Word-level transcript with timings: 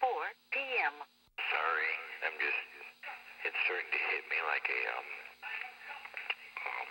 9:24 0.00 0.32
p.m. 0.50 0.94
Sorry, 1.52 1.92
I'm 2.24 2.32
just. 2.40 2.56
It's 3.44 3.56
starting 3.64 3.90
to 3.92 3.98
hit 4.08 4.24
me 4.32 4.36
like 4.48 4.64
a 4.68 4.80
um, 4.96 5.08
um, 6.68 6.90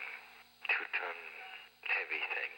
two-ton 0.69 1.17
heavy 1.89 2.21
thing. 2.33 2.51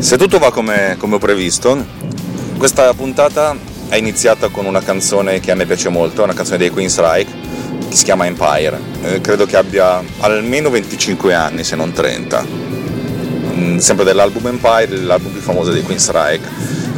Se 0.00 0.16
tutto 0.16 0.38
va 0.38 0.52
come, 0.52 0.96
come 0.98 1.14
ho 1.16 1.18
previsto, 1.18 1.84
questa 2.58 2.94
puntata 2.94 3.56
è 3.88 3.96
iniziata 3.96 4.48
con 4.48 4.66
una 4.66 4.82
canzone 4.82 5.40
che 5.40 5.50
a 5.50 5.54
me 5.54 5.66
piace 5.66 5.88
molto, 5.88 6.22
una 6.22 6.34
canzone 6.34 6.58
dei 6.58 6.70
Queen's 6.70 6.98
Reich, 6.98 7.28
che 7.28 7.41
si 7.94 8.04
chiama 8.04 8.26
Empire. 8.26 8.78
Eh, 9.02 9.20
credo 9.20 9.46
che 9.46 9.56
abbia 9.56 10.02
almeno 10.20 10.70
25 10.70 11.34
anni, 11.34 11.64
se 11.64 11.76
non 11.76 11.92
30. 11.92 12.44
Mm, 13.54 13.78
sempre 13.78 14.04
dell'album 14.04 14.46
Empire, 14.46 14.96
l'album 14.98 15.32
più 15.32 15.40
famoso 15.40 15.70
dei 15.70 15.82
Queen's 15.82 16.10
Reich. 16.10 16.42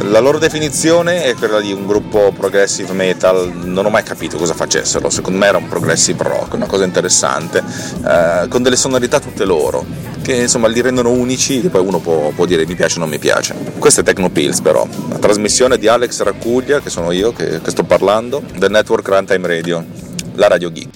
La 0.09 0.19
loro 0.19 0.37
definizione 0.39 1.23
è 1.23 1.35
quella 1.35 1.61
di 1.61 1.71
un 1.71 1.85
gruppo 1.85 2.33
progressive 2.37 2.91
metal, 2.91 3.51
non 3.63 3.85
ho 3.85 3.89
mai 3.89 4.03
capito 4.03 4.37
cosa 4.37 4.53
facessero, 4.53 5.09
secondo 5.09 5.39
me 5.39 5.47
era 5.47 5.57
un 5.57 5.69
progressive 5.69 6.21
rock, 6.21 6.53
una 6.53 6.65
cosa 6.65 6.83
interessante, 6.83 7.63
eh, 8.05 8.47
con 8.49 8.61
delle 8.61 8.75
sonorità 8.75 9.19
tutte 9.21 9.45
loro, 9.45 9.85
che 10.21 10.35
insomma 10.35 10.67
li 10.67 10.81
rendono 10.81 11.11
unici 11.11 11.61
e 11.61 11.69
poi 11.69 11.81
uno 11.81 11.99
può, 11.99 12.31
può 12.35 12.45
dire 12.45 12.65
mi 12.65 12.75
piace 12.75 12.97
o 12.97 12.99
non 12.99 13.09
mi 13.09 13.19
piace. 13.19 13.55
Questo 13.79 14.01
è 14.01 14.03
Techno 14.03 14.29
Pills 14.29 14.59
però, 14.59 14.85
la 15.09 15.17
trasmissione 15.17 15.77
di 15.77 15.87
Alex 15.87 16.21
Raccuglia, 16.21 16.81
che 16.81 16.89
sono 16.89 17.11
io 17.11 17.31
che, 17.31 17.61
che 17.61 17.69
sto 17.71 17.83
parlando, 17.83 18.43
del 18.57 18.71
network 18.71 19.07
Runtime 19.07 19.47
Radio, 19.47 19.85
la 20.35 20.47
Radio 20.47 20.71
Geek. 20.71 20.89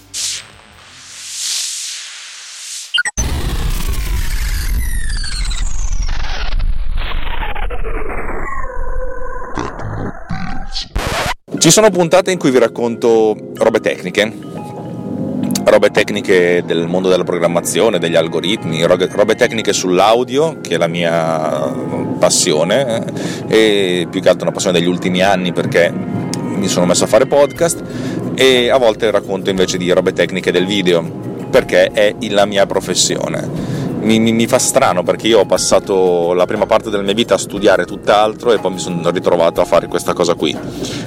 Ci 11.57 11.71
sono 11.71 11.89
puntate 11.89 12.31
in 12.31 12.37
cui 12.39 12.51
vi 12.51 12.59
racconto 12.59 13.35
robe 13.55 13.81
tecniche, 13.81 14.31
robe 15.65 15.89
tecniche 15.89 16.63
del 16.65 16.87
mondo 16.87 17.09
della 17.09 17.25
programmazione, 17.25 17.99
degli 17.99 18.15
algoritmi, 18.15 18.81
robe, 18.83 19.35
tecniche 19.35 19.73
sull'audio, 19.73 20.61
che 20.61 20.75
è 20.75 20.77
la 20.77 20.87
mia 20.87 21.69
passione, 22.17 23.03
eh, 23.47 24.01
e 24.01 24.07
più 24.09 24.21
che 24.21 24.29
altro 24.29 24.43
una 24.43 24.53
passione 24.53 24.79
degli 24.79 24.87
ultimi 24.87 25.21
anni 25.21 25.51
perché 25.51 25.93
mi 26.59 26.67
sono 26.67 26.85
messo 26.85 27.05
a 27.05 27.07
fare 27.07 27.25
podcast, 27.25 27.81
e 28.39 28.69
a 28.69 28.77
volte 28.77 29.11
racconto 29.11 29.49
invece 29.49 29.77
di 29.77 29.91
robe 29.91 30.13
tecniche 30.13 30.49
del 30.49 30.65
video, 30.65 31.03
perché 31.49 31.87
è 31.87 32.15
la 32.29 32.45
mia 32.45 32.65
professione 32.65 33.79
mi, 34.01 34.17
mi, 34.17 34.31
mi, 34.31 34.47
fa 34.47 34.59
strano 34.59 35.03
perché 35.03 35.27
io 35.27 35.39
ho 35.39 35.45
passato 35.45 36.31
la 36.31 36.45
prima 36.45 36.65
parte 36.65 36.89
della 36.89 37.03
mia 37.03 37.13
vita 37.13 37.33
a 37.33 37.37
studiare 37.37 37.83
tutt'altro 37.83 38.53
e 38.53 38.59
poi 38.59 38.71
mi 38.71 38.79
sono 38.79 39.09
ritrovato 39.09 39.59
a 39.59 39.65
fare 39.65 39.87
questa 39.87 40.13
cosa 40.13 40.35
qui, 40.35 40.57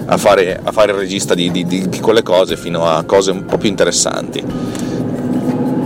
a 0.04 0.16
fare, 0.18 0.60
a 0.62 0.72
fare 0.72 0.92
il 0.92 0.98
regista 0.98 1.34
di, 1.34 1.50
di, 1.50 1.64
di, 1.64 2.00
quelle 2.00 2.22
cose 2.22 2.56
fino 2.56 2.86
a 2.86 3.02
cose 3.04 3.30
un 3.30 3.46
po' 3.46 3.56
più 3.56 3.70
interessanti. 3.70 4.44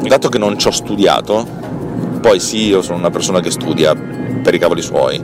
Dato 0.02 0.28
che 0.28 0.38
non 0.38 0.58
ci 0.58 0.66
ho 0.66 0.72
studiato, 0.72 1.46
poi 2.20 2.40
sì, 2.40 2.66
io 2.66 2.82
sono 2.82 2.98
una 2.98 3.10
persona 3.10 3.38
che 3.38 3.52
studia 3.52 3.94
per 4.46 4.54
i 4.54 4.58
cavoli 4.60 4.80
suoi, 4.80 5.20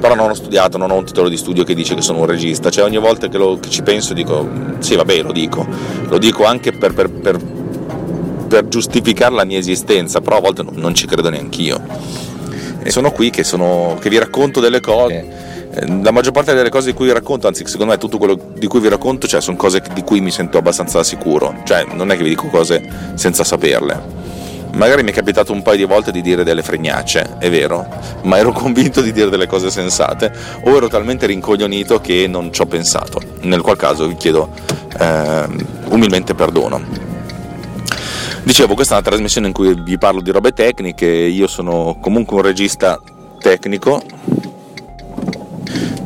però 0.00 0.14
non 0.14 0.30
ho 0.30 0.34
studiato, 0.34 0.78
non 0.78 0.90
ho 0.90 0.96
un 0.96 1.04
titolo 1.04 1.28
di 1.28 1.36
studio 1.36 1.62
che 1.62 1.74
dice 1.74 1.94
che 1.94 2.00
sono 2.00 2.20
un 2.20 2.26
regista, 2.26 2.70
cioè 2.70 2.84
ogni 2.84 2.96
volta 2.96 3.28
che, 3.28 3.36
lo, 3.36 3.60
che 3.60 3.68
ci 3.68 3.82
penso 3.82 4.14
dico 4.14 4.48
sì 4.78 4.96
vabbè 4.96 5.20
lo 5.20 5.32
dico, 5.32 5.66
lo 6.08 6.16
dico 6.16 6.46
anche 6.46 6.72
per, 6.72 6.94
per, 6.94 7.10
per 7.10 7.38
per 8.48 8.68
giustificare 8.68 9.34
la 9.34 9.46
mia 9.46 9.56
esistenza, 9.56 10.20
però 10.20 10.36
a 10.36 10.40
volte 10.40 10.62
non 10.72 10.94
ci 10.94 11.06
credo 11.06 11.30
neanch'io. 11.30 11.80
E 12.82 12.90
sono 12.90 13.10
qui 13.10 13.30
che, 13.30 13.44
sono, 13.44 13.96
che 13.98 14.10
vi 14.10 14.18
racconto 14.18 14.60
delle 14.60 14.80
cose. 14.80 15.70
La 16.02 16.10
maggior 16.10 16.32
parte 16.32 16.52
delle 16.52 16.68
cose 16.68 16.90
di 16.90 16.92
cui 16.94 17.06
vi 17.06 17.12
racconto, 17.12 17.46
anzi 17.46 17.66
secondo 17.66 17.92
me 17.92 17.98
tutto 17.98 18.18
quello 18.18 18.38
di 18.54 18.66
cui 18.66 18.80
vi 18.80 18.90
racconto, 18.90 19.26
cioè, 19.26 19.40
sono 19.40 19.56
cose 19.56 19.82
di 19.94 20.02
cui 20.02 20.20
mi 20.20 20.30
sento 20.30 20.58
abbastanza 20.58 21.02
sicuro, 21.02 21.62
cioè 21.64 21.86
non 21.94 22.10
è 22.10 22.16
che 22.18 22.22
vi 22.24 22.28
dico 22.28 22.48
cose 22.48 22.86
senza 23.14 23.42
saperle. 23.42 24.21
Magari 24.74 25.02
mi 25.02 25.10
è 25.10 25.14
capitato 25.14 25.52
un 25.52 25.62
paio 25.62 25.76
di 25.76 25.84
volte 25.84 26.10
di 26.10 26.22
dire 26.22 26.44
delle 26.44 26.62
fregnacce, 26.62 27.36
è 27.38 27.50
vero, 27.50 27.86
ma 28.22 28.38
ero 28.38 28.52
convinto 28.52 29.00
di 29.00 29.12
dire 29.12 29.28
delle 29.28 29.46
cose 29.46 29.70
sensate 29.70 30.32
o 30.64 30.76
ero 30.76 30.88
talmente 30.88 31.26
rincoglionito 31.26 32.00
che 32.00 32.26
non 32.26 32.52
ci 32.52 32.62
ho 32.62 32.66
pensato, 32.66 33.20
nel 33.42 33.60
qual 33.60 33.76
caso 33.76 34.06
vi 34.08 34.14
chiedo 34.14 34.50
eh, 34.98 35.46
umilmente 35.88 36.34
perdono. 36.34 37.10
Dicevo, 38.44 38.74
questa 38.74 38.94
è 38.94 38.98
una 38.98 39.06
trasmissione 39.06 39.46
in 39.46 39.52
cui 39.52 39.74
vi 39.74 39.98
parlo 39.98 40.20
di 40.20 40.30
robe 40.30 40.52
tecniche, 40.52 41.06
io 41.06 41.46
sono 41.46 41.98
comunque 42.00 42.36
un 42.36 42.42
regista 42.42 42.98
tecnico, 43.38 44.02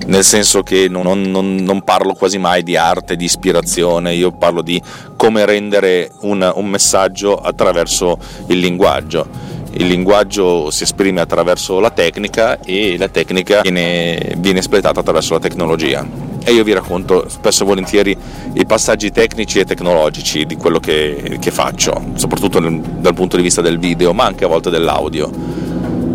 nel 0.06 0.24
senso 0.24 0.62
che 0.62 0.88
non, 0.88 1.22
non, 1.22 1.56
non 1.56 1.82
parlo 1.82 2.14
quasi 2.14 2.38
mai 2.38 2.62
di 2.62 2.76
arte, 2.76 3.16
di 3.16 3.24
ispirazione, 3.24 4.14
io 4.14 4.32
parlo 4.32 4.62
di 4.62 4.80
come 5.16 5.44
rendere 5.44 6.10
un, 6.20 6.50
un 6.54 6.66
messaggio 6.66 7.36
attraverso 7.36 8.18
il 8.48 8.58
linguaggio. 8.58 9.54
Il 9.78 9.88
linguaggio 9.88 10.70
si 10.70 10.84
esprime 10.84 11.20
attraverso 11.20 11.80
la 11.80 11.90
tecnica 11.90 12.60
e 12.60 12.96
la 12.96 13.08
tecnica 13.08 13.60
viene, 13.60 14.34
viene 14.38 14.60
espletata 14.60 15.00
attraverso 15.00 15.34
la 15.34 15.40
tecnologia. 15.40 16.06
E 16.42 16.52
io 16.52 16.62
vi 16.62 16.72
racconto 16.72 17.28
spesso 17.28 17.64
e 17.64 17.66
volentieri 17.66 18.16
i 18.54 18.64
passaggi 18.64 19.10
tecnici 19.10 19.58
e 19.58 19.64
tecnologici 19.64 20.46
di 20.46 20.56
quello 20.56 20.78
che, 20.78 21.38
che 21.40 21.50
faccio, 21.50 22.12
soprattutto 22.14 22.60
nel, 22.60 22.80
dal 22.80 23.14
punto 23.14 23.36
di 23.36 23.42
vista 23.42 23.60
del 23.60 23.78
video, 23.78 24.12
ma 24.14 24.24
anche 24.24 24.44
a 24.44 24.48
volte 24.48 24.70
dell'audio, 24.70 25.28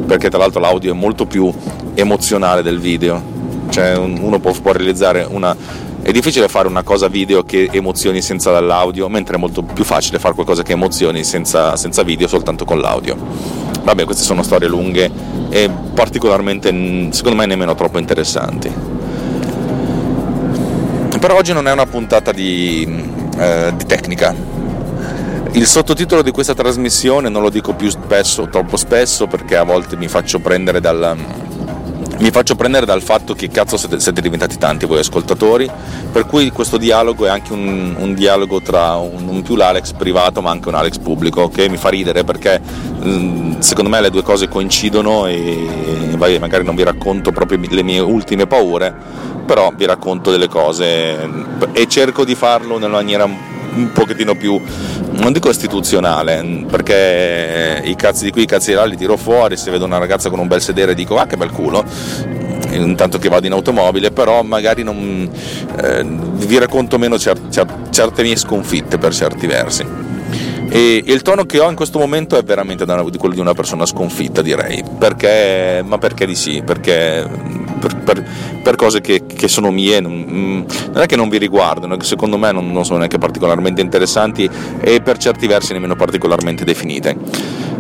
perché 0.08 0.30
tra 0.30 0.40
l'altro 0.40 0.62
l'audio 0.62 0.94
è 0.94 0.96
molto 0.96 1.26
più 1.26 1.54
emozionale 1.94 2.64
del 2.64 2.80
video, 2.80 3.31
cioè 3.72 3.98
uno 3.98 4.40
può, 4.40 4.52
può 4.62 4.72
realizzare 4.72 5.26
una... 5.28 5.56
È 6.04 6.12
difficile 6.12 6.48
fare 6.48 6.68
una 6.68 6.84
cosa 6.84 7.08
video 7.08 7.44
che 7.44 7.70
emozioni 7.72 8.22
senza 8.22 8.60
l'audio, 8.60 9.08
mentre 9.08 9.36
è 9.36 9.40
molto 9.40 9.62
più 9.62 9.84
facile 9.84 10.20
fare 10.20 10.34
qualcosa 10.34 10.64
che 10.64 10.72
emozioni 10.72 11.24
senza, 11.24 11.76
senza 11.76 12.04
video 12.04 12.28
soltanto 12.28 12.66
con 12.66 12.80
l'audio. 12.80 13.16
Vabbè, 13.84 14.06
queste 14.06 14.24
sono 14.24 14.44
storie 14.44 14.68
lunghe 14.68 15.10
e 15.50 15.70
particolarmente, 15.94 16.70
secondo 17.12 17.38
me, 17.38 17.46
nemmeno 17.46 17.76
troppo 17.76 18.00
interessanti 18.00 18.92
però 21.22 21.36
oggi 21.36 21.54
non 21.54 21.68
è 21.68 21.72
una 21.72 21.86
puntata 21.86 22.32
di, 22.32 22.84
eh, 23.38 23.72
di, 23.78 23.86
tecnica. 23.86 24.34
Il 25.52 25.68
sottotitolo 25.68 26.24
di 26.24 26.32
questa 26.32 26.56
trasmissione 26.56 27.30
non 27.30 27.44
lo 27.44 27.52
dico 27.52 27.74
più 27.74 27.92
spesso, 27.92 28.48
troppo 28.50 28.76
spesso, 28.76 29.28
perché 29.28 29.56
a 29.56 29.64
volte 29.64 29.96
mi 29.98 30.08
faccio 30.08 30.40
prendere 30.40 30.82
dal, 30.82 31.16
mi 32.22 32.30
faccio 32.30 32.56
prendere 32.56 32.86
dal 32.86 33.02
fatto 33.02 33.34
che 33.34 33.50
cazzo 33.50 33.78
siete, 33.78 34.00
siete, 34.00 34.22
diventati 34.22 34.58
tanti 34.58 34.86
voi 34.86 35.00
ascoltatori, 35.00 35.70
per 36.12 36.28
cui 36.28 36.52
questo 36.52 36.78
dialogo 36.78 37.26
è 37.26 37.30
anche 37.30 37.52
un, 37.52 37.96
un 37.98 38.14
dialogo 38.14 38.62
tra 38.62 38.96
un, 38.96 39.28
un, 39.28 39.42
più 39.42 39.56
l'Alex 39.56 39.94
privato 39.94 40.42
ma 40.42 40.52
anche 40.52 40.70
un 40.70 40.76
Alex 40.76 41.00
pubblico, 41.00 41.50
che 41.50 41.68
mi 41.68 41.78
fa 41.78 41.90
ridere 41.90 42.24
perché 42.24 42.60
mh, 42.60 43.60
secondo 43.60 43.90
me 43.90 44.02
le 44.02 44.12
due 44.12 44.22
cose 44.22 44.48
coincidono 44.48 45.26
e 45.26 46.16
vai, 46.16 46.38
magari 46.38 46.64
non 46.64 46.76
vi 46.76 46.84
racconto 46.84 47.32
proprio 47.32 47.60
le 47.68 47.84
mie 47.84 48.00
ultime 48.00 48.46
paure, 48.46 48.94
però 49.46 49.72
vi 49.76 49.86
racconto 49.86 50.30
delle 50.30 50.48
cose 50.48 51.28
e 51.72 51.88
cerco 51.88 52.24
di 52.24 52.36
farlo 52.36 52.78
nella 52.78 52.98
maniera 52.98 53.28
un 53.74 53.92
pochettino 53.92 54.36
più, 54.36 54.60
non 55.12 55.32
dico 55.32 55.50
istituzionale, 55.50 56.66
perché 56.70 57.82
i 57.84 57.96
cazzi 57.96 58.26
di 58.26 58.32
qui, 58.32 58.44
i 58.44 58.48
cazzi 58.48 58.70
di 58.70 58.76
là 58.76 58.86
li 58.86 58.98
tiro 58.98 59.18
fuori, 59.18 59.58
se 59.58 59.72
vedo 59.72 59.86
una 59.86 59.98
ragazza 59.98 60.30
con 60.30 60.40
un 60.40 60.48
bel 60.48 60.62
sedere 60.62 60.94
dico 60.94 61.18
ah 61.18 61.26
che 61.26 61.38
bel 61.38 61.52
culo, 61.52 61.84
intanto 62.72 63.18
che 63.18 63.30
vado 63.30 63.46
in 63.46 63.54
automobile, 63.54 64.12
però 64.12 64.44
magari 64.44 64.84
non, 64.84 65.30
eh, 65.82 66.04
vi 66.04 66.58
racconto 66.58 66.98
meno 66.98 67.18
cer- 67.18 67.50
cer- 67.50 67.90
certe 67.90 68.24
mie 68.24 68.36
sconfitte 68.36 68.98
per 68.98 69.14
certi 69.14 69.48
versi. 69.48 69.86
E 70.74 71.04
il 71.06 71.22
tono 71.22 71.46
che 71.46 71.60
ho 71.60 71.70
in 71.70 71.76
questo 71.76 72.00
momento 72.00 72.38
è 72.38 72.44
veramente 72.44 72.86
quello 72.86 73.34
di 73.34 73.42
una 73.42 73.54
persona 73.54 73.86
sconfitta, 73.86 74.42
direi, 74.42 74.82
perché, 74.98 75.84
ma 75.86 75.98
perché 75.98 76.26
di 76.26 76.36
sì, 76.36 76.62
perché 76.66 77.28
per, 77.82 77.98
per, 77.98 78.30
per 78.62 78.76
cose 78.76 79.02
che, 79.02 79.24
che, 79.26 79.48
sono 79.48 79.72
mie, 79.72 80.00
non, 80.00 80.14
mm, 80.14 80.62
non, 80.94 81.02
è 81.02 81.06
che 81.08 81.16
non 81.16 81.28
vi 81.28 81.38
riguardano, 81.38 82.00
secondo 82.02 82.38
me 82.38 82.52
non, 82.52 82.72
non 82.72 82.86
sono 82.86 83.00
neanche 83.00 83.18
particolarmente 83.18 83.82
interessanti 83.82 84.50
e 84.80 85.02
per 85.02 85.18
certi 85.18 85.48
versi 85.48 85.74
nemmeno 85.74 85.96
particolarmente 85.96 86.64
definite. 86.64 87.18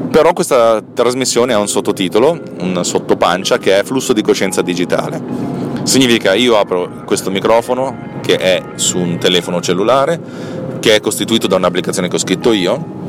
Però 0.09 0.33
questa 0.33 0.83
trasmissione 0.94 1.53
ha 1.53 1.59
un 1.59 1.69
sottotitolo, 1.69 2.42
un 2.59 2.83
sottopancia 2.83 3.57
che 3.57 3.80
è 3.80 3.83
flusso 3.83 4.12
di 4.12 4.21
coscienza 4.21 4.62
digitale. 4.62 5.21
Significa 5.83 6.33
io 6.33 6.57
apro 6.57 7.04
questo 7.06 7.31
microfono 7.31 8.19
che 8.21 8.36
è 8.36 8.62
su 8.75 8.97
un 8.97 9.18
telefono 9.19 9.62
cellulare, 9.62 10.19
che 10.80 10.95
è 10.95 11.00
costituito 11.00 11.47
da 11.47 11.56
un'applicazione 11.56 12.09
che 12.09 12.15
ho 12.15 12.19
scritto 12.19 12.51
io 12.51 13.00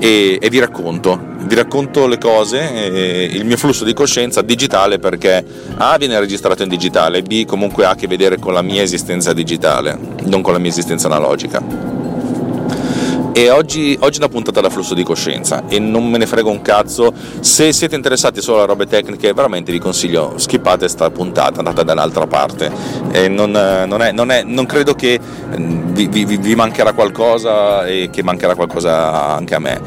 e, 0.00 0.38
e 0.40 0.48
vi 0.48 0.58
racconto, 0.58 1.20
vi 1.42 1.54
racconto 1.54 2.06
le 2.06 2.16
cose, 2.16 3.28
il 3.32 3.44
mio 3.44 3.58
flusso 3.58 3.84
di 3.84 3.92
coscienza 3.92 4.40
digitale 4.40 4.98
perché 4.98 5.44
A 5.76 5.96
viene 5.98 6.18
registrato 6.18 6.62
in 6.62 6.70
digitale, 6.70 7.22
B 7.22 7.44
comunque 7.44 7.84
ha 7.84 7.90
a 7.90 7.94
che 7.94 8.06
vedere 8.06 8.38
con 8.38 8.54
la 8.54 8.62
mia 8.62 8.82
esistenza 8.82 9.34
digitale, 9.34 9.98
non 10.24 10.40
con 10.40 10.54
la 10.54 10.58
mia 10.58 10.70
esistenza 10.70 11.06
analogica. 11.06 11.89
E 13.32 13.48
oggi, 13.48 13.96
oggi, 14.00 14.16
è 14.16 14.22
una 14.22 14.28
puntata 14.28 14.60
da 14.60 14.68
flusso 14.70 14.92
di 14.92 15.04
coscienza 15.04 15.62
e 15.68 15.78
non 15.78 16.10
me 16.10 16.18
ne 16.18 16.26
frego 16.26 16.50
un 16.50 16.62
cazzo. 16.62 17.12
Se 17.38 17.72
siete 17.72 17.94
interessati 17.94 18.40
solo 18.42 18.62
a 18.62 18.64
robe 18.64 18.86
tecniche, 18.86 19.32
veramente 19.32 19.70
vi 19.70 19.78
consiglio, 19.78 20.34
skippate 20.36 20.88
sta 20.88 21.10
puntata, 21.10 21.58
andate 21.58 21.84
dall'altra 21.84 22.26
parte. 22.26 22.70
Non, 23.28 23.52
non, 23.52 24.02
è, 24.02 24.10
non, 24.10 24.30
è, 24.32 24.42
non, 24.42 24.66
credo 24.66 24.94
che 24.94 25.20
mm, 25.20 25.92
vi, 25.92 26.08
vi, 26.08 26.24
vi 26.24 26.54
mancherà 26.56 26.92
qualcosa 26.92 27.86
e 27.86 28.10
che 28.10 28.24
mancherà 28.24 28.56
qualcosa 28.56 29.36
anche 29.36 29.54
a 29.54 29.60
me. 29.60 29.80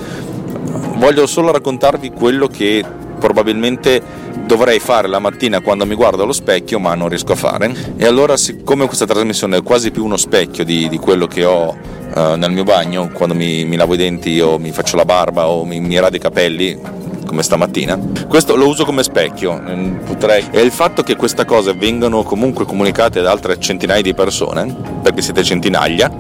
Voglio 0.96 1.28
solo 1.28 1.52
raccontarvi 1.52 2.12
quello 2.12 2.48
che 2.48 2.84
probabilmente 3.20 4.02
dovrei 4.46 4.80
fare 4.80 5.08
la 5.08 5.20
mattina 5.20 5.60
quando 5.60 5.86
mi 5.86 5.96
guardo 5.96 6.24
allo 6.24 6.34
specchio 6.34 6.80
ma 6.80 6.94
non 6.96 7.08
riesco 7.08 7.32
a 7.32 7.36
fare 7.36 7.74
e 7.96 8.06
allora 8.06 8.36
siccome 8.36 8.86
questa 8.86 9.06
trasmissione 9.06 9.58
è 9.58 9.64
quasi 9.64 9.92
più 9.92 10.04
uno 10.04 10.18
specchio 10.18 10.66
di, 10.66 10.90
di 10.90 10.98
quello 10.98 11.28
che 11.28 11.46
ho 11.46 11.74
uh, 12.16 12.36
nel 12.36 12.52
mio 12.52 12.64
bagno 12.64 13.10
quando 13.12 13.36
mi, 13.36 13.66
mi, 13.66 13.76
lavo 13.76 13.94
i 13.94 13.98
denti 13.98 14.40
o 14.40 14.58
mi 14.58 14.72
faccio 14.72 14.96
la 14.96 15.06
barba 15.06 15.48
o 15.48 15.66
mi, 15.66 15.80
mi 15.80 16.00
rado 16.00 16.16
i 16.16 16.20
capelli 16.20 16.80
come 17.26 17.44
stamattina. 17.44 18.00
Questo 18.28 18.56
lo 18.56 18.68
uso 18.68 18.86
come 18.86 19.02
specchio. 19.02 19.60
Mm, 19.60 19.96
potrei... 20.06 20.46
E 20.52 20.62
il 20.62 20.72
fatto 20.72 21.02
che 21.02 21.16
queste 21.16 21.46
cose 21.46 21.74
vengano 21.74 22.24
comunque 22.24 22.66
comunicate 22.66 23.20
ad 23.20 23.26
altre 23.26 23.60
centinaia 23.60 24.02
di 24.02 24.14
persone, 24.14 24.76
perché 25.02 25.22
siete 25.22 25.44
centinaia, 25.44 26.12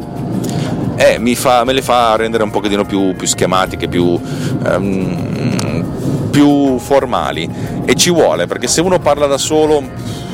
eh, 0.95 1.35
fa, 1.35 1.63
me 1.63 1.73
le 1.73 1.81
fa 1.81 2.15
rendere 2.15 2.43
un 2.43 2.49
pochettino 2.49 2.83
più, 2.85 3.15
più 3.15 3.27
schematiche, 3.27 3.87
più, 3.87 4.19
um, 4.65 5.85
più 6.31 6.77
formali. 6.79 7.47
E 7.85 7.93
ci 7.95 8.09
vuole, 8.09 8.47
perché 8.47 8.67
se 8.67 8.81
uno 8.81 8.99
parla 8.99 9.27
da 9.27 9.37
solo 9.37 9.83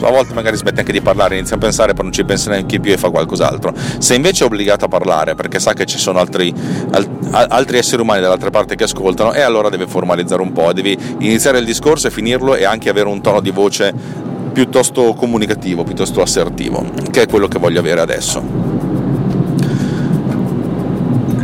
a 0.07 0.11
volte 0.11 0.33
magari 0.33 0.57
smette 0.57 0.79
anche 0.79 0.91
di 0.91 1.01
parlare, 1.01 1.37
inizia 1.37 1.55
a 1.55 1.59
pensare, 1.59 1.93
poi 1.93 2.05
non 2.05 2.13
ci 2.13 2.23
pensa 2.23 2.49
neanche 2.49 2.79
più 2.79 2.91
e 2.91 2.97
fa 2.97 3.09
qualcos'altro. 3.09 3.73
Se 3.97 4.15
invece 4.15 4.43
è 4.43 4.47
obbligato 4.47 4.85
a 4.85 4.87
parlare 4.87 5.35
perché 5.35 5.59
sa 5.59 5.73
che 5.73 5.85
ci 5.85 5.97
sono 5.97 6.19
altri, 6.19 6.53
altri 7.31 7.77
esseri 7.77 8.01
umani 8.01 8.21
dall'altra 8.21 8.49
parte 8.49 8.75
che 8.75 8.83
ascoltano, 8.85 9.33
e 9.33 9.41
allora 9.41 9.69
deve 9.69 9.87
formalizzare 9.87 10.41
un 10.41 10.51
po', 10.51 10.71
devi 10.73 10.97
iniziare 11.19 11.59
il 11.59 11.65
discorso 11.65 12.07
e 12.07 12.11
finirlo 12.11 12.55
e 12.55 12.65
anche 12.65 12.89
avere 12.89 13.07
un 13.07 13.21
tono 13.21 13.41
di 13.41 13.51
voce 13.51 13.93
piuttosto 14.51 15.13
comunicativo, 15.13 15.83
piuttosto 15.83 16.21
assertivo, 16.21 16.83
che 17.11 17.23
è 17.23 17.27
quello 17.27 17.47
che 17.47 17.59
voglio 17.59 17.79
avere 17.79 18.01
adesso. 18.01 18.41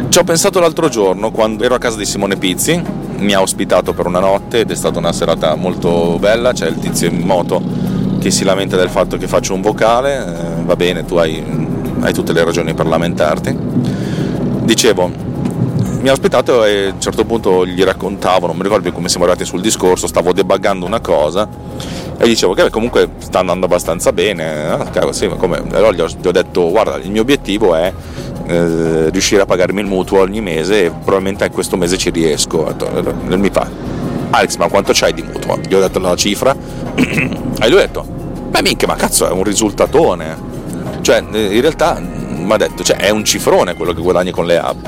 Ci 0.09 0.17
ho 0.17 0.23
pensato 0.23 0.59
l'altro 0.59 0.87
giorno 0.87 1.29
quando 1.31 1.63
ero 1.63 1.75
a 1.75 1.77
casa 1.77 1.97
di 1.97 2.05
Simone 2.05 2.37
Pizzi, 2.37 2.81
mi 3.17 3.33
ha 3.33 3.41
ospitato 3.41 3.93
per 3.93 4.07
una 4.07 4.19
notte 4.19 4.61
ed 4.61 4.71
è 4.71 4.75
stata 4.75 4.97
una 4.97 5.11
serata 5.11 5.55
molto 5.55 6.17
bella, 6.19 6.53
c'è 6.53 6.67
il 6.67 6.79
tizio 6.79 7.09
in 7.09 7.19
moto 7.19 7.84
che 8.25 8.31
si 8.31 8.43
lamenta 8.43 8.75
del 8.75 8.89
fatto 8.89 9.17
che 9.17 9.27
faccio 9.27 9.53
un 9.53 9.61
vocale, 9.61 10.17
eh, 10.17 10.63
va 10.63 10.75
bene, 10.75 11.05
tu 11.05 11.17
hai, 11.17 11.43
hai, 11.99 12.11
tutte 12.11 12.33
le 12.33 12.43
ragioni 12.43 12.73
per 12.73 12.87
lamentarti. 12.87 13.55
Dicevo, 14.63 15.11
mi 15.99 16.09
ha 16.09 16.11
ospitato 16.11 16.65
e 16.65 16.87
a 16.87 16.93
un 16.93 16.99
certo 16.99 17.23
punto 17.23 17.67
gli 17.67 17.83
raccontavo, 17.83 18.47
non 18.47 18.55
mi 18.55 18.63
ricordo 18.63 18.81
più 18.81 18.93
come 18.93 19.09
siamo 19.09 19.25
arrivati 19.25 19.47
sul 19.47 19.61
discorso, 19.61 20.07
stavo 20.07 20.33
debuggando 20.33 20.87
una 20.87 21.01
cosa 21.01 21.47
e 22.17 22.25
dicevo 22.25 22.55
che 22.55 22.67
comunque 22.71 23.11
sta 23.19 23.37
andando 23.37 23.67
abbastanza 23.67 24.11
bene. 24.11 24.69
Ah, 24.71 25.11
sì, 25.11 25.25
allora 25.25 25.91
gli 25.91 26.01
ho, 26.01 26.07
gli 26.07 26.25
ho, 26.25 26.31
detto, 26.31 26.71
guarda, 26.71 26.95
il 26.95 27.11
mio 27.11 27.21
obiettivo 27.21 27.75
è 27.75 27.93
eh, 28.47 29.09
riuscire 29.11 29.43
a 29.43 29.45
pagarmi 29.45 29.81
il 29.81 29.87
mutuo 29.87 30.21
ogni 30.21 30.41
mese 30.41 30.85
e 30.85 30.89
probabilmente 30.89 31.45
in 31.45 31.51
questo 31.51 31.77
mese 31.77 31.95
ci 31.95 32.09
riesco. 32.09 32.73
Non 33.27 33.39
mi 33.39 33.51
fa. 33.51 33.69
Alex, 34.31 34.55
ma 34.57 34.67
quanto 34.67 34.93
c'hai 34.95 35.13
di 35.13 35.21
mutuo? 35.21 35.59
Gli 35.59 35.75
ho 35.75 35.79
detto 35.79 35.99
la 35.99 36.15
cifra 36.15 36.55
e 36.95 37.69
lui 37.69 37.77
ha 37.77 37.85
detto, 37.85 38.14
Beh, 38.55 38.61
minchia, 38.61 38.87
ma 38.87 38.95
cazzo, 38.95 39.27
è 39.27 39.31
un 39.31 39.43
risultatone. 39.43 40.37
Cioè, 41.01 41.17
in 41.17 41.59
realtà 41.59 41.99
mi 41.99 42.49
ha 42.53 42.55
detto, 42.55 42.85
cioè, 42.85 42.95
è 42.95 43.09
un 43.09 43.25
cifrone 43.25 43.75
quello 43.75 43.91
che 43.91 43.99
guadagni 43.99 44.31
con 44.31 44.45
le 44.45 44.57
app. 44.57 44.85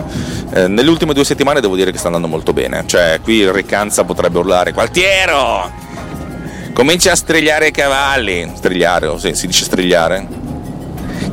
Eh, 0.53 0.69
nelle 0.69 0.89
ultime 0.89 1.13
due 1.13 1.25
settimane 1.25 1.59
devo 1.59 1.75
dire 1.75 1.91
che 1.91 1.97
sta 1.97 2.07
andando 2.07 2.29
molto 2.29 2.53
bene. 2.53 2.85
Cioè, 2.85 3.19
qui 3.21 3.39
il 3.39 3.51
Recanza 3.51 4.05
potrebbe 4.05 4.37
urlare, 4.37 4.71
Quartiero! 4.71 5.69
Comincia 6.71 7.11
a 7.11 7.15
strigliare 7.17 7.67
i 7.67 7.71
cavalli. 7.71 8.49
Strigliare, 8.55 9.07
o 9.07 9.17
sì, 9.17 9.33
si 9.33 9.47
dice 9.47 9.65
strigliare? 9.65 10.25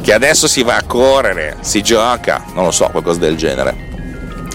Che 0.03 0.13
adesso 0.13 0.49
si 0.49 0.65
va 0.65 0.75
a 0.75 0.83
correre, 0.83 1.59
si 1.61 1.83
gioca, 1.83 2.47
non 2.53 2.65
lo 2.65 2.73
so, 2.73 2.89
qualcosa 2.89 3.21
del 3.21 3.37
genere. 3.37 3.77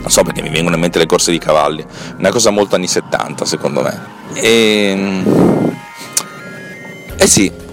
Non 0.02 0.10
so 0.10 0.24
perché 0.24 0.42
mi 0.42 0.50
vengono 0.50 0.76
in 0.76 0.82
mente 0.82 1.00
le 1.00 1.06
corse 1.06 1.32
di 1.32 1.38
cavalli. 1.38 1.86
Una 2.18 2.30
cosa 2.30 2.50
molto 2.50 2.76
anni 2.76 2.88
70, 2.88 3.46
secondo 3.46 3.82
me. 3.82 3.98
E 4.34 4.90
ehm, 4.90 5.78
eh 7.16 7.28
sì, 7.28 7.68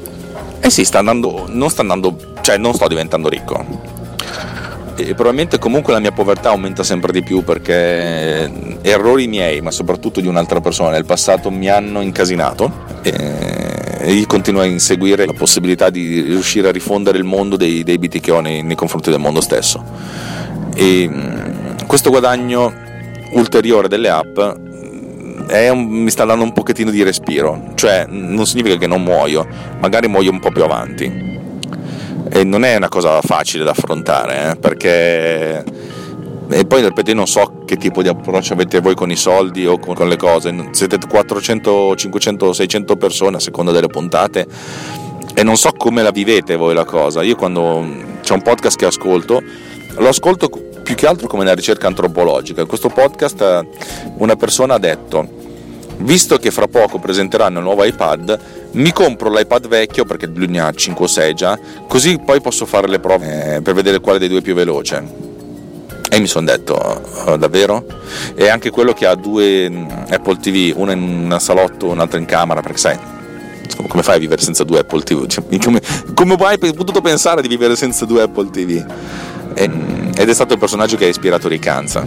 eh 0.60 0.70
sì, 0.70 0.84
sta 0.84 0.98
andando, 0.98 1.46
non 1.48 1.70
sta 1.70 1.82
andando, 1.82 2.16
cioè 2.40 2.56
non 2.56 2.74
sto 2.74 2.88
diventando 2.88 3.28
ricco. 3.28 3.94
E 4.98 5.14
probabilmente 5.14 5.58
comunque 5.58 5.92
la 5.92 5.98
mia 5.98 6.12
povertà 6.12 6.50
aumenta 6.50 6.82
sempre 6.82 7.12
di 7.12 7.22
più 7.22 7.44
perché 7.44 8.50
errori 8.80 9.26
miei, 9.26 9.60
ma 9.60 9.70
soprattutto 9.70 10.20
di 10.20 10.26
un'altra 10.26 10.60
persona 10.60 10.90
nel 10.90 11.04
passato 11.04 11.50
mi 11.50 11.68
hanno 11.68 12.00
incasinato 12.00 12.72
e 13.02 14.12
io 14.12 14.26
continuo 14.26 14.62
a 14.62 14.64
inseguire 14.64 15.26
la 15.26 15.34
possibilità 15.34 15.90
di 15.90 16.22
riuscire 16.22 16.68
a 16.68 16.72
rifondere 16.72 17.18
il 17.18 17.24
mondo 17.24 17.56
dei 17.56 17.82
debiti 17.82 18.20
che 18.20 18.30
ho 18.30 18.40
nei, 18.40 18.62
nei 18.62 18.76
confronti 18.76 19.10
del 19.10 19.18
mondo 19.18 19.40
stesso. 19.40 19.84
E 20.74 21.10
questo 21.86 22.10
guadagno 22.10 22.72
ulteriore 23.32 23.88
delle 23.88 24.08
app 24.08 24.38
un, 25.70 25.84
mi 25.86 26.10
sta 26.10 26.24
dando 26.24 26.44
un 26.44 26.52
pochettino 26.52 26.90
di 26.90 27.02
respiro, 27.02 27.72
cioè 27.74 28.06
non 28.08 28.46
significa 28.46 28.76
che 28.76 28.86
non 28.86 29.02
muoio, 29.02 29.46
magari 29.80 30.08
muoio 30.08 30.30
un 30.30 30.40
po' 30.40 30.50
più 30.50 30.62
avanti. 30.62 31.34
E 32.28 32.44
non 32.44 32.64
è 32.64 32.76
una 32.76 32.88
cosa 32.88 33.20
facile 33.22 33.64
da 33.64 33.70
affrontare, 33.70 34.50
eh, 34.50 34.56
perché... 34.56 35.64
E 36.48 36.64
poi 36.64 36.80
ripeto, 36.80 37.10
io 37.10 37.16
non 37.16 37.26
so 37.26 37.62
che 37.64 37.76
tipo 37.76 38.02
di 38.02 38.08
approccio 38.08 38.52
avete 38.52 38.78
voi 38.80 38.94
con 38.94 39.10
i 39.10 39.16
soldi 39.16 39.66
o 39.66 39.78
con, 39.80 39.94
con 39.94 40.08
le 40.08 40.16
cose, 40.16 40.54
siete 40.70 40.96
400, 40.96 41.96
500, 41.96 42.52
600 42.52 42.96
persone 42.96 43.36
a 43.36 43.40
seconda 43.40 43.72
delle 43.72 43.88
puntate 43.88 44.46
e 45.38 45.42
non 45.42 45.56
so 45.56 45.72
come 45.76 46.02
la 46.02 46.12
vivete 46.12 46.56
voi 46.56 46.72
la 46.72 46.84
cosa. 46.84 47.22
Io 47.22 47.36
quando 47.36 47.84
c'è 48.22 48.32
un 48.32 48.42
podcast 48.42 48.78
che 48.78 48.86
ascolto, 48.86 49.42
lo 49.98 50.08
ascolto 50.08 50.48
più 50.82 50.94
che 50.94 51.06
altro 51.06 51.26
come 51.26 51.42
una 51.42 51.52
ricerca 51.52 51.88
antropologica. 51.88 52.62
In 52.62 52.66
questo 52.66 52.88
podcast 52.88 53.40
eh, 53.42 53.68
una 54.16 54.34
persona 54.36 54.74
ha 54.74 54.78
detto, 54.78 55.28
visto 55.98 56.38
che 56.38 56.50
fra 56.50 56.68
poco 56.68 56.98
presenteranno 56.98 57.58
il 57.58 57.64
nuovo 57.64 57.84
iPad, 57.84 58.38
mi 58.72 58.92
compro 58.92 59.30
l'iPad 59.30 59.68
vecchio 59.68 60.04
perché 60.04 60.26
lui 60.26 60.48
ne 60.48 60.60
ha 60.60 60.72
5 60.72 61.04
o 61.04 61.08
6 61.08 61.34
già, 61.34 61.58
così 61.86 62.18
poi 62.24 62.40
posso 62.40 62.66
fare 62.66 62.88
le 62.88 62.98
prove 62.98 63.56
eh, 63.56 63.62
per 63.62 63.74
vedere 63.74 64.00
quale 64.00 64.18
dei 64.18 64.28
due 64.28 64.38
è 64.38 64.42
più 64.42 64.54
veloce. 64.54 65.24
E 66.08 66.20
mi 66.20 66.26
sono 66.26 66.46
detto, 66.46 66.74
oh, 66.74 67.36
davvero? 67.36 67.84
E 68.34 68.48
anche 68.48 68.70
quello 68.70 68.92
che 68.92 69.06
ha 69.06 69.14
due 69.14 69.68
mm, 69.68 69.88
Apple 70.10 70.38
TV, 70.38 70.72
una 70.76 70.92
in 70.92 71.02
un 71.02 71.36
salotto, 71.40 71.88
un'altra 71.88 72.18
in 72.18 72.26
camera, 72.26 72.60
perché 72.60 72.78
sai, 72.78 72.98
come 73.88 74.02
fai 74.02 74.16
a 74.16 74.18
vivere 74.18 74.40
senza 74.40 74.64
due 74.64 74.78
Apple 74.78 75.02
TV? 75.02 75.26
Cioè, 75.26 75.44
come, 75.58 75.80
come 76.14 76.34
hai 76.40 76.58
potuto 76.58 77.00
pensare 77.00 77.42
di 77.42 77.48
vivere 77.48 77.74
senza 77.76 78.04
due 78.04 78.22
Apple 78.22 78.50
TV? 78.50 78.84
ed 79.56 80.28
è 80.28 80.34
stato 80.34 80.52
il 80.52 80.58
personaggio 80.58 80.96
che 80.96 81.06
ha 81.06 81.08
ispirato 81.08 81.48
Ricanza 81.48 82.06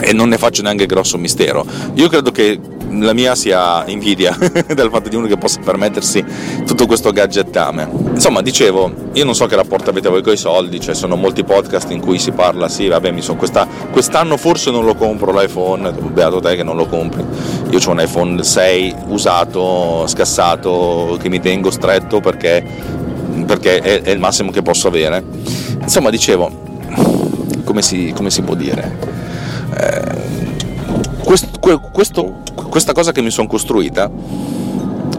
e 0.00 0.12
non 0.12 0.28
ne 0.28 0.38
faccio 0.38 0.62
neanche 0.62 0.86
grosso 0.86 1.18
mistero. 1.18 1.66
Io 1.94 2.08
credo 2.08 2.30
che 2.30 2.58
la 3.00 3.12
mia 3.12 3.34
sia 3.34 3.84
invidia 3.86 4.36
del 4.38 4.88
fatto 4.90 5.08
di 5.08 5.16
uno 5.16 5.26
che 5.26 5.36
possa 5.36 5.60
permettersi 5.60 6.24
tutto 6.66 6.86
questo 6.86 7.10
gadgettame. 7.12 7.88
Insomma, 8.12 8.42
dicevo, 8.42 8.92
io 9.12 9.24
non 9.24 9.34
so 9.34 9.46
che 9.46 9.56
rapporto 9.56 9.90
avete 9.90 10.08
voi 10.08 10.22
con 10.22 10.32
i 10.32 10.36
soldi, 10.36 10.80
cioè 10.80 10.94
sono 10.94 11.16
molti 11.16 11.44
podcast 11.44 11.90
in 11.90 12.00
cui 12.00 12.18
si 12.18 12.32
parla, 12.32 12.68
sì, 12.68 12.88
vabbè, 12.88 13.10
mi 13.10 13.22
sono 13.22 13.38
questa, 13.38 13.66
quest'anno 13.90 14.36
forse 14.36 14.70
non 14.70 14.84
lo 14.84 14.94
compro 14.94 15.32
l'iPhone, 15.32 15.92
beato 15.92 16.40
te 16.40 16.56
che 16.56 16.62
non 16.62 16.76
lo 16.76 16.86
compri. 16.86 17.24
Io 17.70 17.78
ho 17.84 17.90
un 17.90 18.00
iPhone 18.00 18.42
6 18.42 18.94
usato, 19.08 20.06
scassato, 20.06 21.18
che 21.20 21.28
mi 21.28 21.40
tengo 21.40 21.70
stretto 21.70 22.20
perché, 22.20 22.64
perché 23.46 23.78
è, 23.78 24.02
è 24.02 24.10
il 24.10 24.18
massimo 24.18 24.50
che 24.50 24.62
posso 24.62 24.88
avere. 24.88 25.22
Insomma, 25.80 26.10
dicevo, 26.10 26.50
come 27.64 27.82
si, 27.82 28.12
come 28.14 28.30
si 28.30 28.42
può 28.42 28.54
dire? 28.54 28.96
Eh, 29.78 30.45
questo, 31.26 31.58
questo, 31.90 32.34
questa 32.54 32.92
cosa 32.92 33.10
che 33.10 33.20
mi 33.20 33.32
sono 33.32 33.48
costruita 33.48 34.08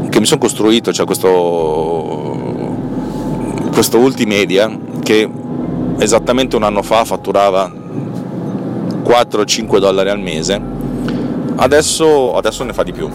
che 0.10 0.20
mi 0.24 0.26
sono 0.26 0.40
costruito, 0.40 0.92
cioè 0.92 1.06
questo, 1.06 2.36
questo 3.72 4.00
Ultimedia 4.00 4.76
che 5.04 5.30
esattamente 6.00 6.56
un 6.56 6.64
anno 6.64 6.82
fa 6.82 7.06
fatturava 7.06 7.72
4-5 9.04 9.78
dollari 9.80 10.10
al 10.10 10.20
mese, 10.20 10.60
adesso, 11.58 12.36
adesso 12.36 12.64
ne 12.64 12.74
fa 12.74 12.82
di 12.82 12.94
più. 12.94 13.08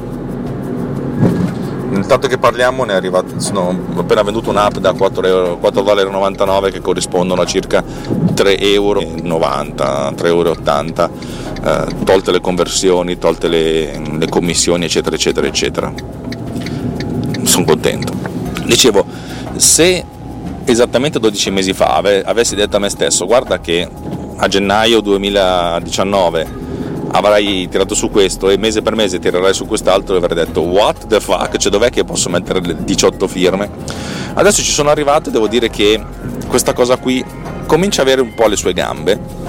Intanto 2.03 2.27
che 2.27 2.37
parliamo 2.37 2.85
ne 2.85 2.93
è 2.93 2.97
arrivato, 2.97 3.39
sono 3.41 3.79
appena 3.97 4.23
venduto 4.23 4.51
un'app 4.51 4.79
da 4.79 4.91
4,99 4.91 6.35
dollari 6.35 6.73
che 6.73 6.81
corrispondono 6.81 7.41
a 7.41 7.47
circa 7.47 7.83
3,90 7.83 8.63
euro, 8.73 9.01
3,80 9.01 10.27
euro, 10.27 10.53
eh, 11.65 12.05
tolte 12.05 12.33
le 12.33 12.41
conversioni, 12.41 13.19
tolte 13.19 13.47
le, 13.49 14.03
le 14.19 14.29
commissioni 14.29 14.85
eccetera 14.85 15.15
eccetera 15.15 15.47
eccetera. 15.47 15.93
Sono 17.45 17.65
contento. 17.65 18.13
Dicevo, 18.65 19.07
se 19.57 20.05
esattamente 20.65 21.21
12 21.21 21.51
mesi 21.51 21.73
fa 21.73 22.03
avessi 22.25 22.57
detto 22.57 22.77
a 22.77 22.79
me 22.81 22.89
stesso 22.89 23.27
guarda 23.27 23.61
che 23.61 23.89
a 24.37 24.49
gennaio 24.49 25.01
2019 25.01 26.62
avrai 27.13 27.69
tirato 27.69 27.95
su 27.95 28.11
questo 28.11 28.51
e 28.51 28.57
mese 28.57 28.83
per 28.83 28.95
mese 28.95 29.19
tirerai 29.19 29.55
su 29.55 29.67
quest'altro 29.67 30.15
e 30.15 30.19
avrei 30.19 30.45
detto 30.45 30.63
what 30.63 31.07
the 31.07 31.21
fuck, 31.21 31.57
cioè 31.57 31.71
dov'è 31.71 31.91
che 31.91 32.05
posso 32.05 32.29
mettere 32.29 32.61
le 32.61 32.77
18 32.85 33.29
firme? 33.29 33.71
Adesso 34.35 34.63
ci 34.63 34.73
sono 34.73 34.91
arrivato 34.91 35.29
e 35.29 35.33
devo 35.33 35.47
dire 35.47 35.69
che 35.71 36.03
questa 36.49 36.73
cosa 36.73 36.97
qui 36.97 37.25
comincia 37.67 38.01
a 38.01 38.05
avere 38.05 38.21
un 38.21 38.35
po' 38.35 38.47
le 38.47 38.57
sue 38.57 38.73
gambe 38.73 39.41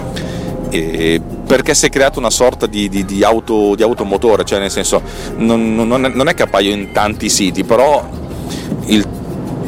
perché 1.46 1.76
si 1.76 1.86
è 1.86 1.90
creata 1.90 2.18
una 2.18 2.32
sorta 2.32 2.66
di, 2.66 2.90
di, 2.90 3.06
di, 3.06 3.24
auto, 3.24 3.76
di 3.76 3.84
automotore, 3.84 4.44
cioè 4.44 4.60
nel 4.60 4.72
senso 4.72 5.02
non, 5.38 5.76
non, 5.76 6.02
non 6.02 6.28
è 6.28 6.34
che 6.34 6.44
appaio 6.44 6.72
in 6.72 6.92
tanti 6.92 7.30
siti, 7.30 7.64
però 7.64 8.04
il 8.86 9.06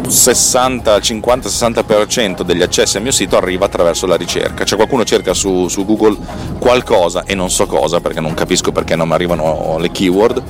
60, 0.07 0.97
50-60% 0.97 2.41
degli 2.41 2.61
accessi 2.61 2.97
al 2.97 3.03
mio 3.03 3.11
sito 3.11 3.37
arriva 3.37 3.65
attraverso 3.65 4.05
la 4.05 4.15
ricerca, 4.15 4.63
cioè 4.63 4.77
qualcuno 4.77 5.03
cerca 5.03 5.33
su, 5.33 5.67
su, 5.67 5.85
Google 5.85 6.17
qualcosa 6.59 7.23
e 7.25 7.35
non 7.35 7.49
so 7.49 7.65
cosa 7.65 7.99
perché 7.99 8.19
non 8.19 8.33
capisco 8.33 8.71
perché 8.71 8.95
non 8.95 9.07
mi 9.07 9.13
arrivano 9.13 9.77
le 9.79 9.91
keyword, 9.91 10.43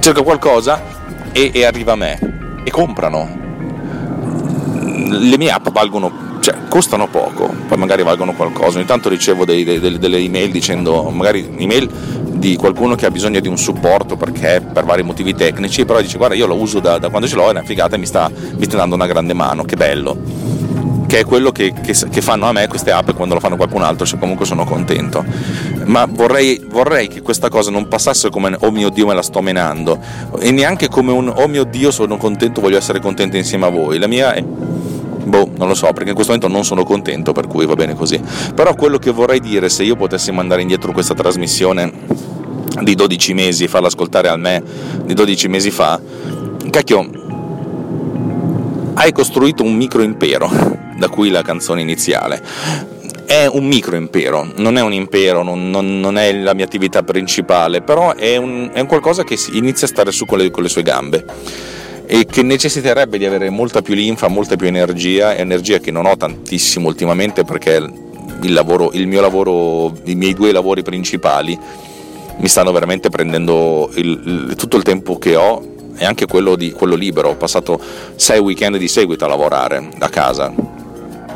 cerca 0.00 0.22
qualcosa 0.22 0.82
e, 1.32 1.50
e 1.52 1.64
arriva 1.64 1.92
a 1.92 1.96
me. 1.96 2.18
E 2.64 2.70
comprano. 2.70 3.40
Le 5.08 5.36
mie 5.36 5.50
app 5.50 5.68
valgono 5.70 6.31
cioè, 6.42 6.56
costano 6.68 7.06
poco, 7.06 7.54
poi 7.68 7.78
magari 7.78 8.02
valgono 8.02 8.34
qualcosa. 8.34 8.78
Ogni 8.78 8.86
tanto 8.86 9.08
ricevo 9.08 9.44
dei, 9.44 9.62
dei, 9.62 9.78
delle 9.78 10.16
email 10.18 10.50
dicendo, 10.50 11.08
magari 11.10 11.54
email 11.56 11.88
di 12.32 12.56
qualcuno 12.56 12.96
che 12.96 13.06
ha 13.06 13.10
bisogno 13.12 13.38
di 13.38 13.46
un 13.46 13.56
supporto 13.56 14.16
perché 14.16 14.60
per 14.60 14.84
vari 14.84 15.04
motivi 15.04 15.34
tecnici, 15.34 15.84
però 15.84 16.00
dice 16.00 16.18
guarda 16.18 16.34
io 16.34 16.48
lo 16.48 16.56
uso 16.56 16.80
da, 16.80 16.98
da 16.98 17.10
quando 17.10 17.28
ce 17.28 17.36
l'ho, 17.36 17.46
è 17.46 17.50
una 17.50 17.62
figata 17.62 17.94
e 17.94 17.98
mi 17.98 18.06
sta, 18.06 18.28
mi 18.28 18.64
sta 18.64 18.76
dando 18.76 18.96
una 18.96 19.06
grande 19.06 19.34
mano, 19.34 19.62
che 19.62 19.76
bello 19.76 20.60
che 21.06 21.18
è 21.18 21.24
quello 21.26 21.52
che, 21.52 21.74
che, 21.74 21.94
che, 22.10 22.22
fanno 22.22 22.46
a 22.46 22.52
me 22.52 22.66
queste 22.68 22.90
app 22.90 23.10
quando 23.10 23.34
lo 23.34 23.40
fanno 23.40 23.56
qualcun 23.56 23.82
altro, 23.82 24.06
cioè 24.06 24.18
comunque 24.18 24.46
sono 24.46 24.64
contento. 24.64 25.22
Ma 25.84 26.06
vorrei, 26.06 26.64
vorrei, 26.66 27.08
che 27.08 27.20
questa 27.20 27.50
cosa 27.50 27.70
non 27.70 27.86
passasse 27.86 28.30
come 28.30 28.56
oh 28.58 28.70
mio 28.70 28.88
Dio 28.88 29.06
me 29.06 29.12
la 29.12 29.20
sto 29.20 29.42
menando 29.42 30.00
e 30.40 30.50
neanche 30.52 30.88
come 30.88 31.12
un 31.12 31.28
oh 31.28 31.46
mio 31.48 31.64
Dio 31.64 31.90
sono 31.90 32.16
contento, 32.16 32.62
voglio 32.62 32.78
essere 32.78 32.98
contento 32.98 33.36
insieme 33.36 33.66
a 33.66 33.68
voi. 33.68 33.98
La 33.98 34.06
mia 34.06 34.32
è 34.32 34.42
Boh, 35.24 35.50
non 35.56 35.68
lo 35.68 35.74
so, 35.74 35.86
perché 35.92 36.10
in 36.10 36.14
questo 36.14 36.32
momento 36.32 36.52
non 36.52 36.64
sono 36.64 36.84
contento, 36.84 37.32
per 37.32 37.46
cui 37.46 37.64
va 37.66 37.74
bene 37.74 37.94
così. 37.94 38.20
Però 38.54 38.74
quello 38.74 38.98
che 38.98 39.10
vorrei 39.10 39.40
dire, 39.40 39.68
se 39.68 39.84
io 39.84 39.96
potessi 39.96 40.32
mandare 40.32 40.62
indietro 40.62 40.92
questa 40.92 41.14
trasmissione 41.14 41.92
di 42.82 42.94
12 42.94 43.34
mesi 43.34 43.64
e 43.64 43.68
farla 43.68 43.86
ascoltare 43.86 44.28
a 44.28 44.36
me 44.36 44.62
di 45.04 45.14
12 45.14 45.48
mesi 45.48 45.70
fa, 45.70 46.00
cacchio, 46.70 47.08
hai 48.94 49.12
costruito 49.12 49.62
un 49.62 49.74
micro 49.74 50.02
impero, 50.02 50.50
da 50.96 51.08
cui 51.08 51.30
la 51.30 51.42
canzone 51.42 51.80
iniziale. 51.80 52.42
È 53.24 53.46
un 53.46 53.64
micro 53.64 53.96
impero, 53.96 54.46
non 54.56 54.76
è 54.76 54.82
un 54.82 54.92
impero, 54.92 55.42
non, 55.42 55.70
non, 55.70 56.00
non 56.00 56.18
è 56.18 56.32
la 56.34 56.52
mia 56.52 56.64
attività 56.64 57.02
principale, 57.02 57.80
però 57.80 58.14
è 58.14 58.36
un, 58.36 58.70
è 58.72 58.80
un 58.80 58.86
qualcosa 58.86 59.22
che 59.22 59.38
inizia 59.52 59.86
a 59.86 59.90
stare 59.90 60.10
su 60.10 60.26
con 60.26 60.38
le, 60.38 60.50
con 60.50 60.62
le 60.62 60.68
sue 60.68 60.82
gambe 60.82 61.24
e 62.06 62.26
che 62.26 62.42
necessiterebbe 62.42 63.18
di 63.18 63.24
avere 63.24 63.50
molta 63.50 63.82
più 63.82 63.94
linfa, 63.94 64.28
molta 64.28 64.56
più 64.56 64.66
energia, 64.66 65.34
energia 65.34 65.78
che 65.78 65.90
non 65.90 66.06
ho 66.06 66.16
tantissimo 66.16 66.88
ultimamente 66.88 67.44
perché 67.44 67.74
il, 68.42 68.52
lavoro, 68.52 68.90
il 68.92 69.06
mio 69.06 69.20
lavoro, 69.20 69.92
i 70.04 70.14
miei 70.14 70.34
due 70.34 70.52
lavori 70.52 70.82
principali 70.82 71.58
mi 72.38 72.48
stanno 72.48 72.72
veramente 72.72 73.08
prendendo 73.08 73.90
il, 73.94 74.46
il, 74.48 74.54
tutto 74.56 74.76
il 74.76 74.82
tempo 74.82 75.18
che 75.18 75.36
ho 75.36 75.70
e 75.96 76.04
anche 76.04 76.26
quello, 76.26 76.56
di, 76.56 76.72
quello 76.72 76.94
libero. 76.94 77.28
Ho 77.28 77.36
passato 77.36 77.80
sei 78.16 78.40
weekend 78.40 78.76
di 78.76 78.88
seguito 78.88 79.24
a 79.24 79.28
lavorare 79.28 79.88
da 79.96 80.08
casa. 80.08 80.52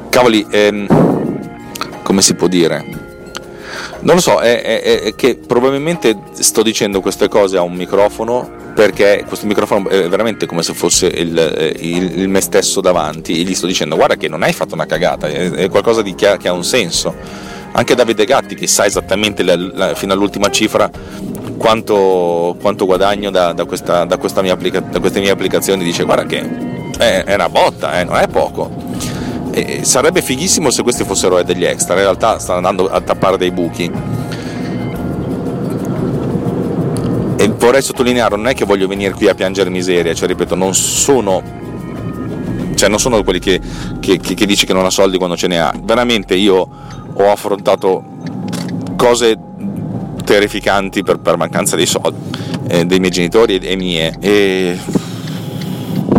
Cavoli, 0.09 0.47
ehm, 0.51 2.03
come 2.03 2.23
si 2.23 2.35
può 2.35 2.49
dire? 2.49 3.06
Non 4.01 4.17
lo 4.17 4.21
so, 4.21 4.39
è, 4.39 4.63
è, 4.63 5.01
è 5.01 5.15
che 5.15 5.37
probabilmente 5.37 6.17
sto 6.33 6.63
dicendo 6.63 7.01
queste 7.01 7.29
cose 7.29 7.57
a 7.57 7.63
un 7.63 7.75
microfono 7.75 8.65
perché 8.77 9.25
questo 9.27 9.47
microfono 9.47 9.89
è 9.89 10.07
veramente 10.07 10.45
come 10.45 10.63
se 10.63 10.75
fosse 10.75 11.07
il, 11.07 11.37
eh, 11.39 11.75
il, 11.79 12.19
il, 12.21 12.29
me 12.29 12.43
stesso 12.43 12.83
davanti 12.83 13.41
e 13.41 13.43
gli 13.43 13.55
sto 13.55 13.67
dicendo 13.67 13.97
guarda 13.97 14.17
che 14.17 14.29
non 14.29 14.43
hai 14.43 14.53
fatto 14.53 14.75
una 14.75 14.85
cagata, 14.85 15.27
è, 15.29 15.69
qualcosa 15.71 16.03
che, 16.03 16.29
ha, 16.29 16.37
che, 16.37 16.49
ha, 16.49 16.53
un 16.53 16.63
senso. 16.63 17.15
Anche 17.73 17.95
Davide 17.95 18.27
Gatti 18.27 18.55
che 18.55 18.67
sa 18.67 18.85
esattamente 18.85 19.43
la, 19.43 19.57
la, 19.57 19.95
fino 19.95 20.13
all'ultima 20.13 20.51
cifra 20.51 20.91
quanto, 21.57 22.57
quanto 22.61 22.85
guadagno 22.85 23.31
da, 23.31 23.53
da, 23.55 23.65
questa, 23.65 24.05
da, 24.05 24.19
questa 24.19 24.41
applica, 24.41 24.81
da, 24.81 25.01
queste 25.01 25.21
mie 25.21 25.31
applicazioni 25.31 25.83
dice 25.83 26.05
guarda 26.05 26.27
che 26.27 26.41
è 26.99 27.35
una 27.35 27.49
botta, 27.49 27.99
eh, 27.99 28.05
non 28.05 28.17
è 28.17 28.29
poco. 28.29 29.16
E 29.57 29.85
sarebbe 29.85 30.21
fighissimo 30.21 30.69
se 30.69 30.83
questi 30.83 31.05
fossero 31.05 31.43
degli 31.43 31.65
extra, 31.65 31.95
in 31.95 32.01
realtà 32.01 32.39
stanno 32.39 32.59
andando 32.59 32.91
a 32.91 33.01
tappare 33.01 33.39
dei 33.39 33.51
buchi. 33.51 33.91
E 37.39 37.49
vorrei 37.49 37.81
sottolineare, 37.81 38.37
non 38.37 38.49
è 38.49 38.55
che 38.55 38.67
voglio 38.67 38.87
venire 38.87 39.15
qui 39.15 39.29
a 39.29 39.35
piangere 39.35 39.71
miseria, 39.71 40.13
cioè 40.13 40.29
ripeto, 40.29 40.55
non 40.55 40.75
sono, 40.75 41.43
cioè 42.75 42.91
non 42.91 42.99
sono 42.99 43.23
quelli 43.23 43.39
che, 43.39 43.59
che, 43.99 44.19
che, 44.19 44.35
che 44.35 44.45
dici 44.45 44.67
che 44.67 44.75
non 44.75 44.85
ha 44.85 44.91
soldi 44.91 45.17
quando 45.17 45.39
ce 45.39 45.47
ne 45.47 45.59
ha, 45.59 45.73
veramente 45.83 46.35
io 46.35 46.69
ho 47.15 47.31
affrontato 47.31 48.05
cose 48.95 49.39
terrificanti 50.23 51.03
per, 51.03 51.19
per 51.19 51.39
mancanza 51.39 51.77
dei 51.77 51.87
soldi 51.87 52.37
eh, 52.69 52.85
dei 52.85 52.99
miei 52.99 53.11
genitori 53.11 53.57
e, 53.57 53.73
e 53.73 53.77
mie. 53.77 54.17
E, 54.21 54.79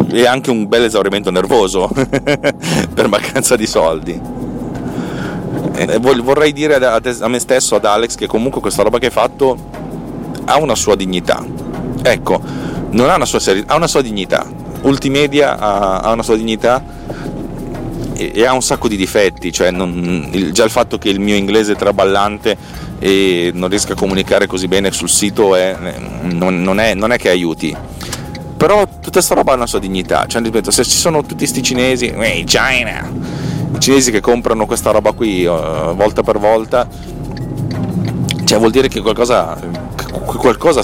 e, 0.10 0.26
anche 0.26 0.50
un 0.50 0.68
bel 0.68 0.84
esaurimento 0.84 1.32
nervoso 1.32 1.90
per 2.94 3.08
mancanza 3.08 3.56
di 3.56 3.68
soldi 3.68 4.38
e 5.78 6.00
vorrei 6.00 6.54
dire 6.54 6.76
a, 6.76 7.28
me 7.28 7.40
stesso, 7.40 7.76
ad 7.76 7.86
Alex, 7.86 8.16
che 8.16 8.26
comunque 8.26 8.62
questa 8.62 8.82
roba 8.82 8.98
che 8.98 9.06
hai 9.06 9.12
fatto 9.12 9.56
ha 10.46 10.58
una 10.58 10.76
sua 10.76 10.96
dignità. 10.96 11.46
Ecco, 12.02 12.42
non 12.92 13.10
ha 13.10 13.16
una 13.16 13.26
sua 13.26 13.40
serie, 13.40 13.64
ha 13.68 13.76
una 13.76 13.88
sua 13.88 14.02
dignità. 14.02 14.48
Ultimedia 14.82 15.58
ha, 15.60 16.12
una 16.12 16.24
sua 16.24 16.36
dignità 16.36 16.84
e, 18.14 18.46
ha 18.46 18.54
un 18.54 18.62
sacco 18.62 18.88
di 18.88 18.96
difetti, 18.96 19.52
cioè 19.52 19.70
non, 19.70 20.30
già 20.52 20.64
il 20.64 20.72
fatto 20.72 20.98
che 20.98 21.10
il 21.10 21.20
mio 21.20 21.36
inglese 21.36 21.74
è 21.74 21.76
traballante 21.76 22.58
e 23.00 23.52
non 23.54 23.70
riesca 23.70 23.94
a 23.94 23.96
comunicare 23.96 24.48
così 24.48 24.68
bene 24.68 24.92
sul 24.92 25.10
sito 25.10 25.56
è, 25.56 25.76
non, 26.24 26.64
non, 26.64 26.80
è, 26.80 26.96
non, 26.96 27.12
è, 27.12 27.18
che 27.18 27.30
aiuti. 27.30 27.76
Però 28.58 28.86
tutta 28.88 29.12
questa 29.12 29.36
roba 29.36 29.52
ha 29.52 29.56
una 29.56 29.68
sua 29.68 29.80
dignità, 29.80 30.26
cioè, 30.26 30.42
ripeto, 30.42 30.72
se 30.72 30.84
ci 30.84 30.98
sono 30.98 31.22
tutti 31.22 31.36
questi 31.36 31.62
cinesi, 31.62 32.08
hey, 32.08 32.44
China, 32.44 33.08
i 33.74 33.80
cinesi 33.80 34.12
che 34.12 34.20
comprano 34.20 34.66
questa 34.66 34.92
roba 34.92 35.12
qui 35.12 35.46
uh, 35.46 35.94
volta 35.96 36.24
per 36.24 36.40
volta, 36.40 36.88
cioè 38.44 38.58
vuol 38.58 38.72
dire 38.72 38.88
che 38.88 39.02
qualcosa 39.02 39.58
qualcosa, 40.36 40.82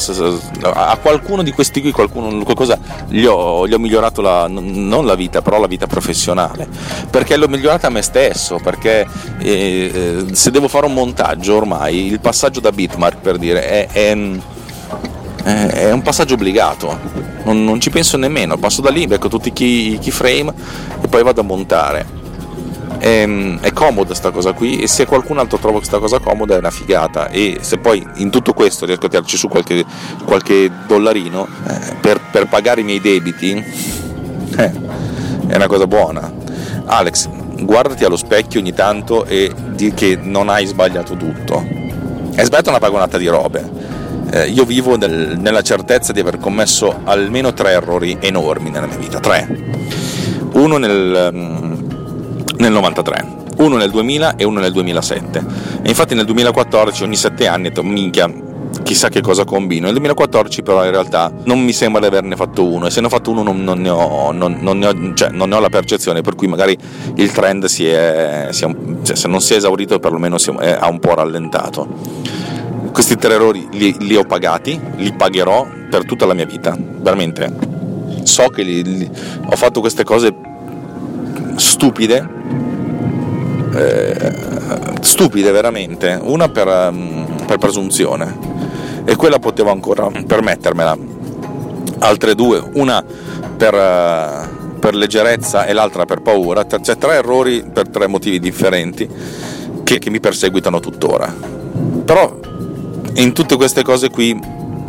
a 0.73 0.97
qualcuno 0.97 1.43
di 1.43 1.51
questi 1.51 1.81
qui 1.81 1.91
qualcuno, 1.91 2.43
qualcosa 2.43 2.77
gli 3.07 3.25
ho, 3.25 3.67
gli 3.67 3.73
ho 3.73 3.79
migliorato 3.79 4.21
la, 4.21 4.47
non 4.47 5.05
la 5.05 5.15
vita, 5.15 5.41
però 5.41 5.59
la 5.59 5.67
vita 5.67 5.87
professionale, 5.87 6.67
perché 7.09 7.37
l'ho 7.37 7.47
migliorata 7.47 7.87
a 7.87 7.89
me 7.89 8.01
stesso, 8.01 8.59
perché 8.61 9.05
eh, 9.39 10.25
se 10.31 10.51
devo 10.51 10.67
fare 10.67 10.85
un 10.85 10.93
montaggio 10.93 11.55
ormai 11.55 12.07
il 12.07 12.19
passaggio 12.19 12.59
da 12.59 12.71
bitmark 12.71 13.17
per 13.17 13.37
dire 13.37 13.67
è, 13.67 13.87
è, 13.87 14.17
è 15.43 15.91
un 15.91 16.01
passaggio 16.01 16.35
obbligato, 16.35 17.32
non, 17.43 17.63
non, 17.63 17.79
ci 17.79 17.89
penso 17.89 18.17
nemmeno, 18.17 18.57
passo 18.57 18.81
da 18.81 18.89
lì, 18.89 19.07
becco 19.07 19.27
tutti 19.27 19.49
i 19.49 19.99
keyframe 19.99 20.53
e 21.01 21.07
poi 21.07 21.23
vado 21.23 21.41
a 21.41 21.43
montare. 21.43 22.21
È, 22.97 23.07
ehm, 23.07 23.59
è 23.59 23.73
comoda 23.73 24.13
sta 24.13 24.31
cosa 24.31 24.53
qui 24.53 24.79
e 24.79 24.87
se 24.87 25.05
qualcun 25.05 25.37
altro 25.37 25.57
trova 25.57 25.77
questa 25.77 25.99
cosa 25.99 26.19
comoda 26.19 26.55
è 26.55 26.59
una 26.59 26.71
figata 26.71 27.27
e 27.27 27.57
se 27.59 27.77
poi 27.77 28.05
in 28.17 28.29
tutto 28.29 28.53
questo 28.53 28.85
riesco 28.85 29.07
a 29.07 29.09
tirarci 29.09 29.35
su 29.35 29.49
qualche, 29.49 29.83
qualche 30.23 30.71
dollarino 30.87 31.45
eh, 31.67 31.95
per, 31.99 32.21
per, 32.31 32.47
pagare 32.47 32.81
i 32.81 32.83
miei 32.85 33.01
debiti 33.01 33.51
eh, 34.57 34.71
è 35.47 35.55
una 35.55 35.67
cosa 35.67 35.87
buona. 35.87 36.31
Alex 36.85 37.27
guardati 37.63 38.03
allo 38.05 38.17
specchio 38.17 38.59
ogni 38.59 38.73
tanto 38.73 39.25
e 39.25 39.51
di 39.71 39.93
che 39.93 40.17
non 40.21 40.47
hai 40.49 40.65
sbagliato 40.65 41.15
tutto. 41.17 41.55
Hai 42.35 42.45
sbagliato 42.45 42.69
una 42.69 42.79
vagonata 42.79 43.17
di 43.17 43.27
robe 43.27 43.82
eh, 44.31 44.47
io 44.47 44.65
vivo 44.65 44.97
nel, 44.97 45.37
nella 45.37 45.61
certezza 45.61 46.11
di 46.11 46.19
aver 46.19 46.37
commesso 46.37 47.01
almeno 47.03 47.53
tre 47.53 47.71
errori 47.71 48.17
enormi 48.19 48.69
nella 48.69 48.87
mia 48.87 48.97
vita, 48.97 49.19
tre. 49.19 49.47
Uno 50.53 50.77
nel, 50.77 51.29
mm, 51.33 51.73
nel 52.57 52.71
93, 52.71 53.27
uno 53.57 53.77
nel 53.77 53.91
2000 53.91 54.35
e 54.35 54.43
uno 54.43 54.59
nel 54.59 54.71
2007. 54.71 55.45
E 55.83 55.89
infatti 55.89 56.15
nel 56.15 56.25
2014 56.25 57.03
ogni 57.03 57.15
sette 57.15 57.47
anni 57.47 57.67
ho 57.67 57.69
detto 57.69 57.83
minchia 57.83 58.31
chissà 58.83 59.09
che 59.09 59.21
cosa 59.21 59.43
combino. 59.45 59.83
Nel 59.85 59.93
2014 59.93 60.61
però 60.61 60.83
in 60.83 60.91
realtà 60.91 61.31
non 61.43 61.59
mi 61.63 61.73
sembra 61.73 62.01
di 62.01 62.07
averne 62.07 62.35
fatto 62.35 62.65
uno 62.65 62.87
e 62.87 62.89
se 62.89 62.99
ne 63.01 63.07
ho 63.07 63.09
fatto 63.09 63.31
uno 63.31 63.43
non, 63.43 63.63
non, 63.63 63.79
ne, 63.79 63.89
ho, 63.89 64.31
non, 64.31 64.57
non 64.59 64.79
ne, 64.79 64.87
ho, 64.87 65.13
cioè, 65.13 65.29
ne, 65.29 65.55
ho, 65.55 65.59
la 65.59 65.69
percezione 65.69 66.21
per 66.21 66.35
cui 66.35 66.47
magari 66.47 66.77
il 67.15 67.31
trend 67.31 67.65
si 67.65 67.87
è, 67.87 68.47
si 68.51 68.65
è 68.65 68.75
cioè, 69.03 69.15
se 69.15 69.27
non 69.27 69.41
si 69.41 69.53
è 69.53 69.57
esaurito 69.57 69.99
perlomeno 69.99 70.37
si 70.37 70.51
è, 70.59 70.77
ha 70.79 70.87
un 70.87 70.99
po' 70.99 71.13
rallentato. 71.13 71.87
Questi 72.91 73.15
tre 73.15 73.33
errori 73.33 73.67
li, 73.71 73.95
li, 73.99 74.15
ho 74.15 74.23
pagati, 74.23 74.79
li 74.97 75.13
pagherò 75.13 75.67
per 75.89 76.05
tutta 76.05 76.25
la 76.25 76.33
mia 76.33 76.45
vita, 76.45 76.75
veramente. 76.77 77.51
So 78.23 78.49
che 78.49 78.63
li, 78.63 78.83
li, 78.83 79.09
ho 79.45 79.55
fatto 79.55 79.79
queste 79.79 80.03
cose 80.03 80.33
stupide, 81.55 82.27
eh, 83.73 84.33
stupide 85.01 85.51
veramente, 85.51 86.19
una 86.21 86.49
per, 86.49 86.67
um, 86.67 87.43
per 87.45 87.57
presunzione 87.57 88.51
e 89.05 89.15
quella 89.15 89.39
potevo 89.39 89.71
ancora 89.71 90.09
permettermela. 90.25 90.97
Altre 91.99 92.35
due, 92.35 92.63
una 92.73 93.03
per, 93.57 93.73
uh, 93.73 94.79
per 94.79 94.95
leggerezza 94.95 95.65
e 95.65 95.73
l'altra 95.73 96.05
per 96.05 96.21
paura, 96.21 96.65
cioè 96.65 96.97
tre 96.97 97.15
errori 97.15 97.63
per 97.71 97.89
tre 97.89 98.07
motivi 98.07 98.39
differenti 98.39 99.07
che, 99.83 99.99
che 99.99 100.09
mi 100.09 100.19
perseguitano 100.19 100.79
tuttora. 100.79 101.33
Però 102.05 102.39
in 103.15 103.33
tutte 103.33 103.55
queste 103.55 103.83
cose 103.83 104.09
qui 104.09 104.37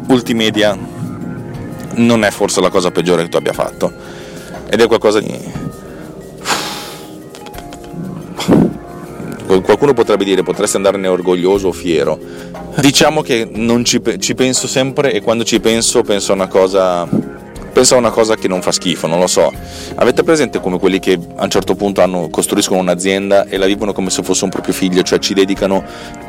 Ultimedia 0.09 0.77
non 1.97 2.25
è 2.25 2.31
forse 2.31 2.61
la 2.61 2.71
cosa 2.71 2.91
peggiore 2.91 3.23
che 3.23 3.29
tu 3.29 3.37
abbia 3.37 3.53
fatto. 3.53 3.93
Ed 4.69 4.81
è 4.81 4.87
qualcosa 4.87 5.21
di 5.21 5.63
qualcuno 9.63 9.93
potrebbe 9.93 10.25
dire 10.25 10.43
potresti 10.43 10.77
andarne 10.77 11.07
orgoglioso 11.09 11.69
o 11.69 11.73
fiero. 11.73 12.19
Diciamo 12.81 13.23
che 13.23 13.49
non 13.51 13.85
ci, 13.85 14.01
ci, 14.19 14.35
penso 14.35 14.67
sempre 14.67 15.13
e 15.13 15.21
quando 15.21 15.45
ci 15.45 15.61
penso 15.61 16.03
penso 16.03 16.33
a 16.33 16.35
una 16.35 16.49
cosa 16.49 17.07
penso 17.75 17.97
a 17.97 17.99
una 17.99 18.11
cosa 18.11 18.37
che 18.37 18.47
non 18.47 18.63
fa 18.63 18.71
schifo, 18.71 19.09
non 19.09 19.19
lo 19.19 19.27
so. 19.27 19.53
Avete 19.97 20.23
presente 20.23 20.61
come 20.61 20.79
quelli 20.79 21.01
che 21.01 21.19
a 21.35 21.43
un 21.43 21.51
certo 21.51 21.75
punto 21.75 22.01
hanno, 22.01 22.29
costruiscono 22.31 22.79
un'azienda 22.79 23.47
e 23.47 23.59
la 23.59 23.67
vivono 23.67 23.93
come 23.93 24.11
se 24.11 24.23
fosse 24.23 24.45
un 24.45 24.51
proprio 24.51 24.73
figlio, 24.73 25.03
cioè 25.03 25.19
ci 25.19 25.35
dedicano 25.35 25.83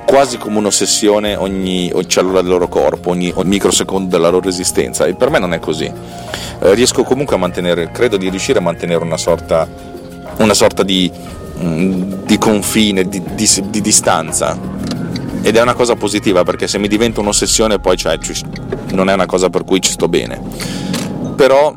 quasi 0.06 0.38
come 0.38 0.58
un'ossessione 0.58 1.36
ogni, 1.36 1.92
ogni 1.94 2.10
cellula 2.10 2.42
del 2.42 2.50
loro 2.50 2.68
corpo, 2.68 3.12
ogni, 3.12 3.32
ogni, 3.36 3.48
microsecondo 3.50 4.10
della 4.10 4.30
loro 4.30 4.50
esistenza 4.50 5.06
e 5.06 5.14
per 5.14 5.30
me 5.30 5.38
non 5.38 5.54
è 5.54 5.60
così. 5.60 5.86
Eh, 5.86 6.74
riesco 6.74 7.04
comunque 7.04 7.36
a 7.36 7.40
mantenere, 7.40 7.92
credo 7.92 8.18
di 8.18 8.28
riuscire 8.30 8.58
a 8.58 8.62
mantenere 8.64 9.04
una 9.04 9.18
sorta, 9.18 9.68
una 10.38 10.54
sorta 10.56 10.82
di, 10.82 11.12
mm, 11.60 12.24
di 12.26 12.38
confine, 12.40 13.08
di, 13.08 13.22
di, 13.36 13.48
di 13.70 13.82
distanza 13.82 14.58
ed 15.44 15.56
è 15.56 15.62
una 15.62 15.76
cosa 15.76 15.96
positiva 15.96 16.44
perché 16.44 16.68
se 16.68 16.80
mi 16.80 16.88
diventa 16.88 17.20
un'ossessione 17.20 17.78
poi 17.78 17.96
cioè, 17.98 18.18
non 18.94 19.12
è 19.12 19.14
una 19.14 19.28
cosa 19.28 19.52
per 19.52 19.64
cui 19.64 19.80
ci 19.80 19.92
sto 19.92 20.08
bene 20.08 20.95
però 21.36 21.74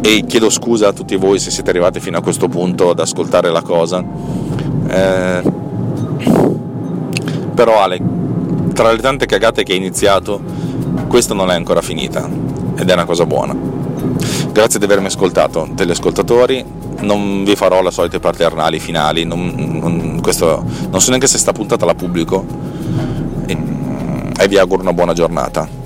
e 0.00 0.24
chiedo 0.26 0.48
scusa 0.48 0.88
a 0.88 0.92
tutti 0.92 1.16
voi 1.16 1.38
se 1.38 1.50
siete 1.50 1.70
arrivati 1.70 2.00
fino 2.00 2.18
a 2.18 2.22
questo 2.22 2.48
punto 2.48 2.90
ad 2.90 2.98
ascoltare 2.98 3.50
la 3.50 3.62
cosa 3.62 4.02
eh, 4.88 5.42
però 7.54 7.82
Ale 7.82 8.00
tra 8.72 8.92
le 8.92 8.98
tante 8.98 9.26
cagate 9.26 9.64
che 9.64 9.72
hai 9.72 9.78
iniziato 9.78 10.40
questa 11.08 11.34
non 11.34 11.50
è 11.50 11.54
ancora 11.54 11.82
finita 11.82 12.28
ed 12.76 12.88
è 12.88 12.92
una 12.92 13.04
cosa 13.04 13.26
buona. 13.26 13.56
Grazie 14.52 14.78
di 14.78 14.84
avermi 14.84 15.06
ascoltato 15.06 15.68
telescoltatori 15.74 16.64
non 17.00 17.44
vi 17.44 17.56
farò 17.56 17.82
le 17.82 17.90
solite 17.90 18.18
paternali 18.18 18.80
finali 18.80 19.24
non, 19.24 19.80
non, 19.80 20.20
questo, 20.20 20.64
non 20.90 21.00
so 21.00 21.10
neanche 21.10 21.28
se 21.28 21.38
sta 21.38 21.52
puntata 21.52 21.84
la 21.84 21.94
pubblico 21.94 22.44
e, 23.46 23.56
e 24.38 24.48
vi 24.48 24.58
auguro 24.58 24.82
una 24.82 24.92
buona 24.92 25.12
giornata 25.12 25.77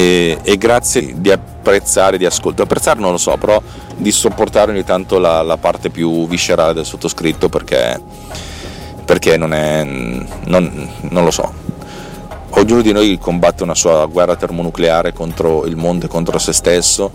e, 0.00 0.38
e, 0.42 0.56
grazie 0.56 1.20
di 1.20 1.30
apprezzare, 1.30 2.16
di 2.16 2.24
ascoltare, 2.24 2.62
apprezzare 2.62 3.00
non 3.00 3.10
lo 3.10 3.18
so, 3.18 3.36
però 3.36 3.60
di 3.96 4.10
sopportare 4.10 4.72
ogni 4.72 4.84
tanto 4.84 5.18
la, 5.18 5.42
la 5.42 5.58
parte 5.58 5.90
più 5.90 6.26
viscerale 6.26 6.72
del 6.72 6.86
sottoscritto 6.86 7.50
perché, 7.50 8.00
perché 9.04 9.36
non 9.36 9.52
è, 9.52 9.84
non, 9.84 10.88
non 11.10 11.24
lo 11.24 11.30
so. 11.30 11.52
Ognuno 12.52 12.80
di 12.80 12.92
noi 12.92 13.18
combatte 13.18 13.62
una 13.62 13.74
sua 13.74 14.06
guerra 14.06 14.36
termonucleare 14.36 15.12
contro 15.12 15.66
il 15.66 15.76
mondo 15.76 16.06
e 16.06 16.08
contro 16.08 16.38
se 16.38 16.52
stesso 16.52 17.10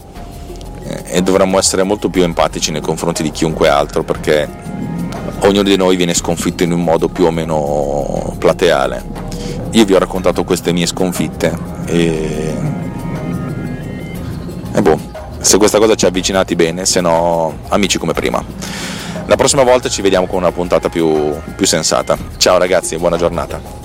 eh, 0.84 1.04
e 1.08 1.21
dovremmo 1.21 1.58
essere 1.58 1.84
molto 1.84 2.10
più 2.10 2.24
empatici 2.24 2.71
nei 2.71 2.82
confronti 2.82 3.24
di 3.24 3.32
chiunque 3.32 3.67
altro 3.67 4.04
perché 4.04 4.48
ognuno 5.40 5.64
di 5.64 5.76
noi 5.76 5.96
viene 5.96 6.14
sconfitto 6.14 6.64
in 6.64 6.72
un 6.72 6.84
modo 6.84 7.08
più 7.08 7.26
o 7.26 7.32
meno 7.32 8.36
plateale 8.40 9.16
io 9.76 9.84
vi 9.84 9.94
ho 9.94 10.00
raccontato 10.00 10.46
queste 10.46 10.72
mie 10.72 10.86
sconfitte 10.86 11.54
e, 11.86 12.56
e 14.74 14.82
boh, 14.82 15.00
se 15.40 15.58
questa 15.58 15.80
cosa 15.80 15.96
ci 15.96 16.06
ha 16.06 16.08
avvicinati 16.08 16.56
bene, 16.56 16.86
se 16.86 17.02
no 17.02 17.54
amici 17.68 17.98
come 17.98 18.14
prima. 18.14 18.44
La 19.26 19.36
prossima 19.36 19.64
volta 19.64 19.90
ci 19.90 20.02
vediamo 20.02 20.28
con 20.28 20.38
una 20.38 20.52
puntata 20.52 20.88
più, 20.88 21.34
più 21.56 21.66
sensata. 21.66 22.18
Ciao 22.38 22.58
ragazzi, 22.58 22.96
buona 22.98 23.18
giornata. 23.18 23.85